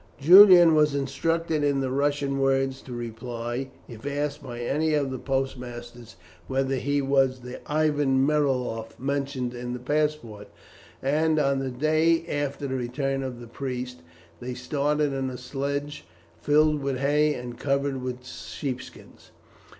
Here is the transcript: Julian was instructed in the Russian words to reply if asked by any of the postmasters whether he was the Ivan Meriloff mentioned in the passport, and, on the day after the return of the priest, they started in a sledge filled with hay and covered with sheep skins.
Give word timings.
Julian 0.19 0.73
was 0.73 0.95
instructed 0.95 1.63
in 1.63 1.79
the 1.79 1.91
Russian 1.91 2.39
words 2.39 2.81
to 2.81 2.91
reply 2.91 3.69
if 3.87 4.03
asked 4.03 4.41
by 4.41 4.61
any 4.61 4.95
of 4.95 5.11
the 5.11 5.19
postmasters 5.19 6.15
whether 6.47 6.77
he 6.77 7.03
was 7.03 7.41
the 7.41 7.59
Ivan 7.71 8.25
Meriloff 8.25 8.97
mentioned 8.99 9.53
in 9.53 9.73
the 9.73 9.79
passport, 9.79 10.47
and, 11.03 11.37
on 11.37 11.59
the 11.59 11.69
day 11.69 12.25
after 12.27 12.65
the 12.65 12.73
return 12.75 13.21
of 13.21 13.39
the 13.39 13.45
priest, 13.45 13.99
they 14.39 14.55
started 14.55 15.13
in 15.13 15.29
a 15.29 15.37
sledge 15.37 16.05
filled 16.41 16.81
with 16.81 16.97
hay 16.97 17.35
and 17.35 17.59
covered 17.59 18.01
with 18.01 18.25
sheep 18.25 18.81
skins. 18.81 19.29